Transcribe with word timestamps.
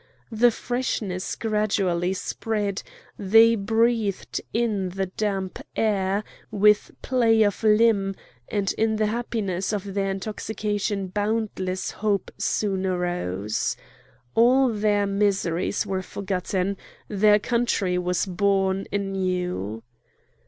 The 0.31 0.49
freshness 0.49 1.35
gradually 1.35 2.13
spread; 2.15 2.81
they 3.19 3.53
breathed 3.55 4.41
in 4.51 4.89
the 4.89 5.05
damp 5.05 5.59
air 5.75 6.23
with 6.49 6.89
play 7.03 7.43
of 7.43 7.63
limb, 7.63 8.15
and 8.47 8.73
in 8.79 8.95
the 8.95 9.05
happiness 9.05 9.71
of 9.71 9.93
their 9.93 10.09
intoxication 10.09 11.05
boundless 11.05 11.91
hope 11.91 12.31
soon 12.39 12.87
arose. 12.87 13.77
All 14.33 14.69
their 14.69 15.05
miseries 15.05 15.85
were 15.85 16.01
forgotten. 16.01 16.77
Their 17.07 17.37
country 17.37 17.99
was 17.99 18.25
born 18.25 18.87
anew. 18.91 19.83